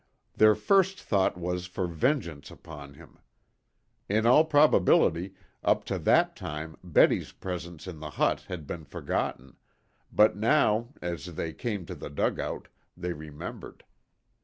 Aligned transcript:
Their 0.33 0.55
first 0.55 0.99
thought 0.99 1.37
was 1.37 1.67
for 1.67 1.85
vengeance 1.85 2.49
upon 2.49 2.95
him. 2.95 3.19
In 4.09 4.25
all 4.25 4.43
probability, 4.43 5.35
up 5.63 5.83
to 5.83 5.99
that 5.99 6.35
time, 6.35 6.75
Betty's 6.83 7.31
presence 7.31 7.85
in 7.85 7.99
the 7.99 8.09
hut 8.09 8.45
had 8.47 8.65
been 8.65 8.83
forgotten, 8.83 9.57
but 10.11 10.35
now, 10.35 10.87
as 11.03 11.35
they 11.35 11.53
came 11.53 11.85
to 11.85 11.93
the 11.93 12.09
dugout, 12.09 12.67
they 12.97 13.13
remembered. 13.13 13.83